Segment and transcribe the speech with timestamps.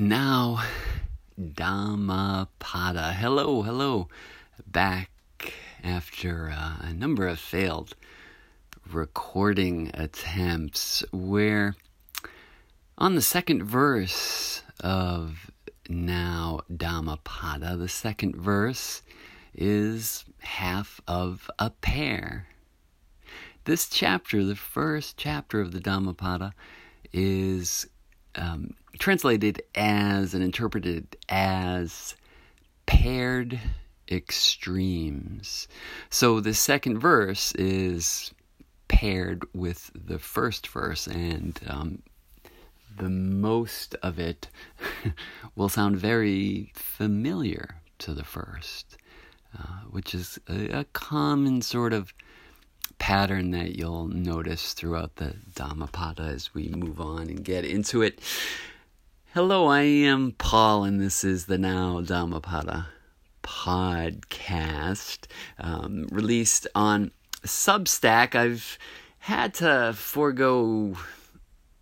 [0.00, 0.64] now
[1.38, 3.12] Dhammapada.
[3.12, 4.08] Hello, hello.
[4.66, 5.10] Back
[5.84, 7.94] after uh, a number of failed
[8.90, 11.76] recording attempts where
[12.96, 15.50] on the second verse of
[15.90, 19.02] now Dhammapada, the second verse
[19.54, 22.46] is half of a pair.
[23.64, 26.54] This chapter, the first chapter of the Dhammapada,
[27.12, 27.86] is
[28.36, 32.14] um, translated as and interpreted as
[32.86, 33.60] paired
[34.10, 35.68] extremes.
[36.10, 38.32] So the second verse is
[38.88, 42.02] paired with the first verse, and um,
[42.96, 44.48] the most of it
[45.54, 48.96] will sound very familiar to the first,
[49.56, 52.12] uh, which is a, a common sort of
[53.00, 58.20] pattern that you'll notice throughout the Dhammapada as we move on and get into it.
[59.34, 62.86] Hello, I am Paul, and this is the Now Dhammapada
[63.42, 65.26] podcast,
[65.58, 67.10] um, released on
[67.42, 68.34] Substack.
[68.34, 68.78] I've
[69.18, 70.94] had to forego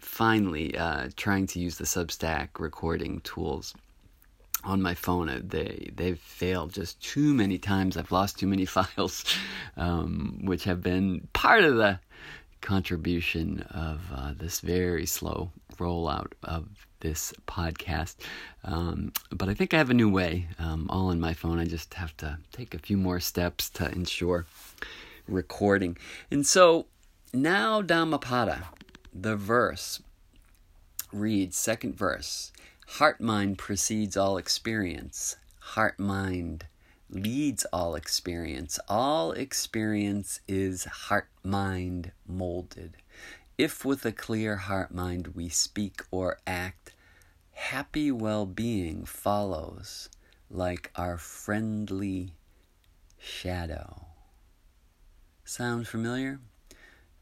[0.00, 3.74] finally uh, trying to use the Substack recording tools
[4.64, 5.28] on my phone.
[5.28, 7.96] Uh, they they've failed just too many times.
[7.96, 9.24] I've lost too many files,
[9.76, 11.98] um, which have been part of the
[12.60, 16.68] contribution of uh, this very slow rollout of
[17.00, 18.16] this podcast.
[18.64, 21.58] Um, but I think I have a new way, um, all on my phone.
[21.58, 24.46] I just have to take a few more steps to ensure
[25.28, 25.96] recording.
[26.30, 26.86] And so
[27.34, 28.68] now Dhammapada,
[29.12, 30.00] the verse
[31.12, 32.52] reads, second verse.
[32.96, 35.36] Heart mind precedes all experience.
[35.60, 36.66] Heart mind
[37.08, 38.78] leads all experience.
[38.86, 42.98] All experience is heart mind molded.
[43.56, 46.92] If with a clear heart mind we speak or act,
[47.52, 50.10] happy well being follows
[50.50, 52.34] like our friendly
[53.18, 54.04] shadow.
[55.46, 56.40] Sound familiar?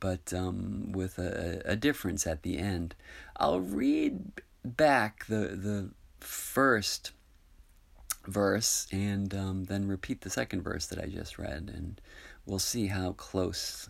[0.00, 2.96] But um, with a, a difference at the end.
[3.36, 5.90] I'll read back the the
[6.20, 7.12] first
[8.26, 12.00] verse and um, then repeat the second verse that I just read, and
[12.46, 13.88] we'll see how close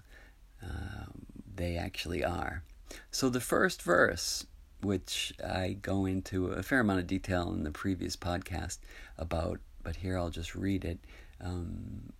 [0.62, 1.06] uh,
[1.54, 2.62] they actually are.
[3.10, 4.46] So the first verse,
[4.80, 8.78] which I go into a fair amount of detail in the previous podcast
[9.18, 10.98] about, but here I'll just read it,
[11.40, 12.12] um,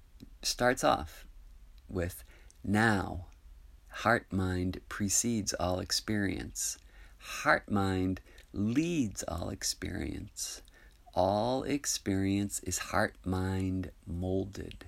[0.43, 1.27] starts off
[1.89, 2.25] with
[2.65, 3.27] now.
[3.89, 6.79] Heart mind precedes all experience.
[7.19, 8.21] Heart mind
[8.53, 10.63] leads all experience.
[11.15, 14.87] All experience is heart mind molded.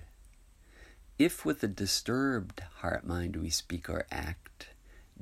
[1.19, 4.69] If with a disturbed heart mind we speak or act,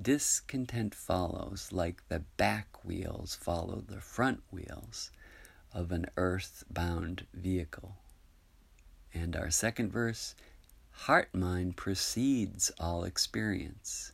[0.02, 5.12] discontent follows like the back wheels follow the front wheels
[5.74, 7.98] of an earth bound vehicle.
[9.14, 10.36] And our second verse
[10.92, 14.13] heart mind precedes all experience.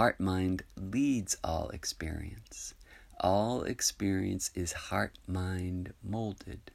[0.00, 2.72] Heart mind leads all experience.
[3.20, 6.70] All experience is heart mind molded.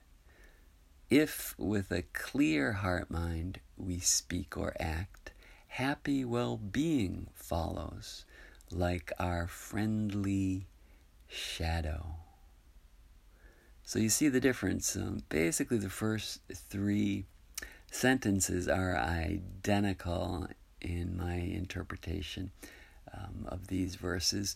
[1.09, 5.31] If with a clear heart mind we speak or act,
[5.69, 8.25] happy well being follows
[8.69, 10.67] like our friendly
[11.27, 12.17] shadow.
[13.83, 14.95] So you see the difference.
[14.95, 17.25] Um, basically, the first three
[17.89, 20.47] sentences are identical
[20.79, 22.51] in my interpretation
[23.17, 24.55] um, of these verses.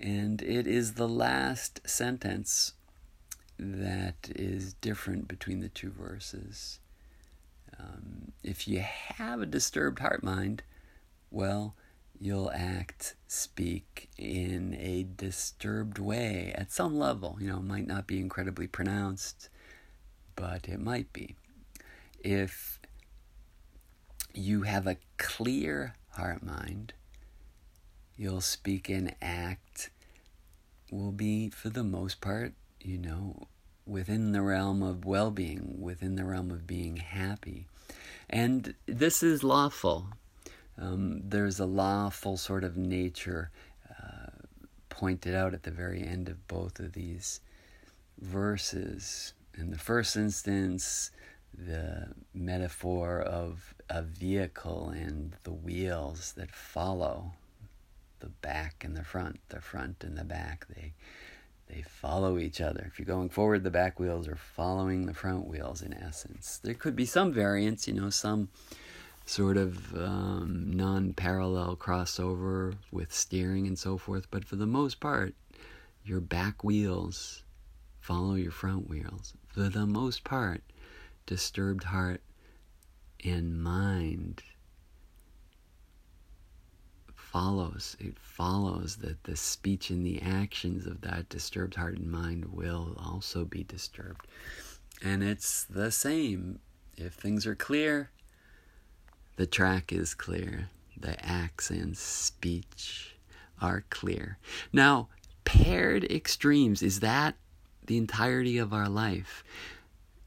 [0.00, 2.72] And it is the last sentence
[3.58, 6.78] that is different between the two verses.
[7.78, 10.62] Um, if you have a disturbed heart mind,
[11.30, 11.74] well,
[12.20, 17.36] you'll act, speak in a disturbed way at some level.
[17.40, 19.48] You know, might not be incredibly pronounced,
[20.36, 21.36] but it might be.
[22.20, 22.80] If
[24.34, 26.92] you have a clear heart mind,
[28.18, 29.90] you'll speak and act
[30.90, 33.46] will be, for the most part, you know,
[33.86, 37.66] within the realm of well being, within the realm of being happy.
[38.28, 40.08] And this is lawful.
[40.76, 43.50] Um, there's a lawful sort of nature
[43.88, 44.30] uh,
[44.88, 47.40] pointed out at the very end of both of these
[48.20, 49.32] verses.
[49.56, 51.10] In the first instance,
[51.56, 57.32] the metaphor of a vehicle and the wheels that follow
[58.20, 60.66] the back and the front, the front and the back.
[60.74, 60.92] They
[61.68, 62.84] they follow each other.
[62.90, 66.60] If you're going forward, the back wheels are following the front wheels in essence.
[66.62, 68.48] There could be some variance, you know, some
[69.26, 75.00] sort of um, non parallel crossover with steering and so forth, but for the most
[75.00, 75.34] part,
[76.04, 77.44] your back wheels
[78.00, 79.34] follow your front wheels.
[79.46, 80.62] For the most part,
[81.26, 82.22] disturbed heart
[83.22, 84.42] and mind
[87.32, 87.96] follows.
[88.00, 92.96] It follows that the speech and the actions of that disturbed heart and mind will
[92.98, 94.26] also be disturbed.
[95.02, 96.60] And it's the same.
[96.96, 98.10] If things are clear,
[99.36, 100.70] the track is clear.
[100.98, 103.14] The acts and speech
[103.60, 104.38] are clear.
[104.72, 105.08] Now,
[105.44, 107.36] paired extremes, is that
[107.86, 109.44] the entirety of our life?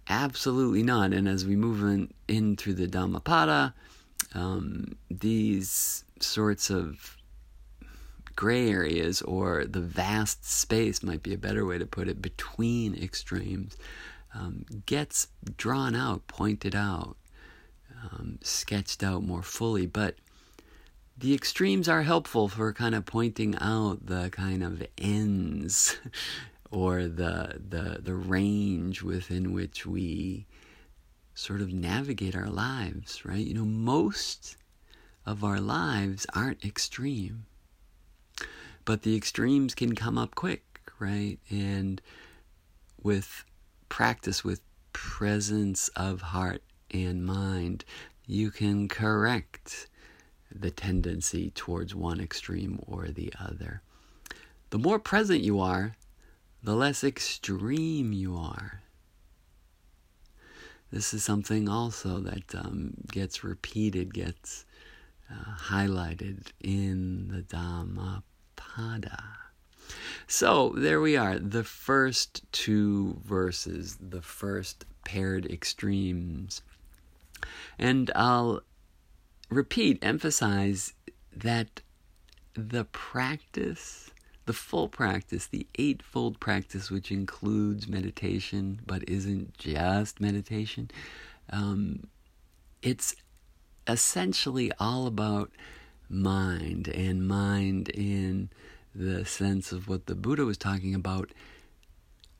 [0.08, 1.14] Absolutely not.
[1.14, 3.74] And as we move in, in through the Dhammapada,
[4.34, 7.18] um, these sorts of
[8.36, 12.96] gray areas or the vast space might be a better way to put it between
[12.96, 13.78] extremes
[14.34, 15.28] um, gets
[15.58, 17.18] drawn out, pointed out,
[18.04, 19.86] um, sketched out more fully.
[19.86, 20.16] But
[21.18, 25.98] the extremes are helpful for kind of pointing out the kind of ends
[26.72, 30.46] or the the the range within which we
[31.34, 33.46] sort of navigate our lives, right?
[33.46, 34.56] You know, most
[35.26, 37.46] of our lives aren't extreme.
[38.86, 41.38] But the extremes can come up quick, right?
[41.50, 42.02] And
[43.02, 43.44] with
[43.90, 44.62] practice with
[44.94, 47.86] presence of heart and mind,
[48.26, 49.88] you can correct
[50.54, 53.82] the tendency towards one extreme or the other.
[54.70, 55.96] The more present you are,
[56.64, 58.82] the less extreme you are.
[60.92, 64.66] This is something also that um, gets repeated, gets
[65.32, 69.24] uh, highlighted in the Dhammapada.
[70.28, 76.62] So there we are, the first two verses, the first paired extremes.
[77.78, 78.62] And I'll
[79.50, 80.94] repeat, emphasize
[81.36, 81.82] that
[82.54, 84.12] the practice
[84.46, 90.90] the full practice, the eightfold practice, which includes meditation but isn't just meditation,
[91.52, 92.08] um,
[92.82, 93.16] it's
[93.92, 95.52] essentially all about
[96.10, 98.50] mind and mind in
[98.94, 101.32] the sense of what the Buddha was talking about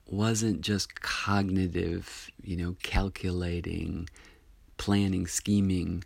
[0.06, 4.08] wasn't just cognitive, you know, calculating,
[4.76, 6.04] planning, scheming,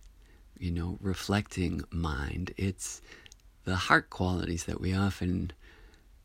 [0.58, 2.52] you know, reflecting mind.
[2.56, 3.02] It's
[3.64, 5.52] the heart qualities that we often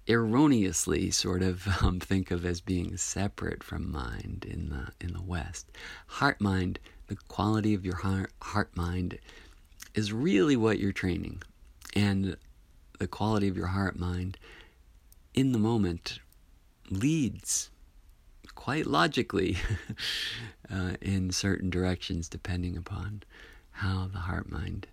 [0.07, 5.21] erroneously sort of um, think of as being separate from mind in the in the
[5.21, 5.71] West.
[6.07, 6.79] Heart mind,
[7.11, 9.19] the quality of your heart heart mind,
[9.93, 11.43] is really what you're training,
[11.93, 12.37] and
[12.99, 14.37] the quality of your heart mind
[15.33, 16.19] in the moment
[16.89, 17.69] leads
[18.55, 19.57] quite logically
[20.73, 23.23] uh, in certain directions depending upon
[23.71, 24.87] how the heart mind,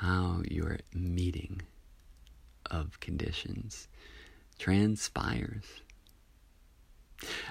[0.00, 1.62] how your meeting
[2.68, 3.86] of conditions
[4.58, 5.62] transpires.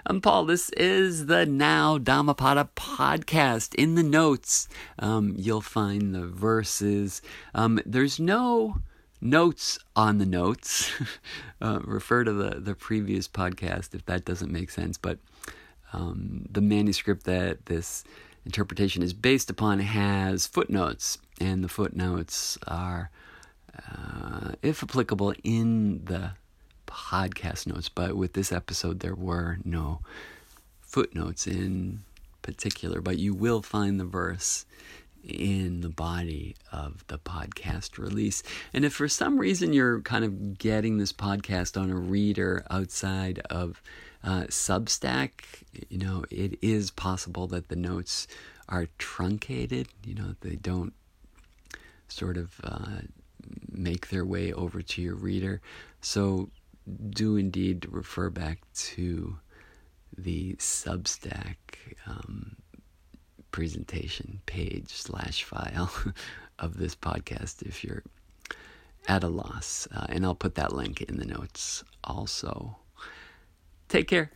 [0.05, 0.45] I'm Paul.
[0.45, 3.73] This is the Now Dhammapada podcast.
[3.75, 4.67] In the notes,
[4.99, 7.21] um, you'll find the verses.
[7.53, 8.77] Um, there's no
[9.21, 10.91] notes on the notes.
[11.61, 14.97] uh, refer to the, the previous podcast if that doesn't make sense.
[14.97, 15.17] But
[15.93, 18.03] um, the manuscript that this
[18.45, 23.09] interpretation is based upon has footnotes, and the footnotes are,
[23.75, 26.31] uh, if applicable, in the
[26.95, 29.99] podcast notes, but with this episode, there were no
[30.81, 32.03] footnotes in
[32.41, 34.65] particular, but you will find the verse
[35.27, 38.43] in the body of the podcast release.
[38.73, 43.39] And if for some reason you're kind of getting this podcast on a reader outside
[43.49, 43.81] of
[44.23, 45.31] uh, Substack,
[45.89, 48.27] you know, it is possible that the notes
[48.69, 50.93] are truncated, you know, they don't
[52.07, 53.01] sort of uh,
[53.71, 55.61] make their way over to your reader.
[56.01, 56.49] So
[57.09, 59.37] do indeed refer back to
[60.17, 61.55] the Substack
[62.07, 62.55] um,
[63.51, 65.91] presentation page slash file
[66.59, 68.03] of this podcast if you're
[69.07, 69.87] at a loss.
[69.93, 72.77] Uh, and I'll put that link in the notes also.
[73.87, 74.31] Take care.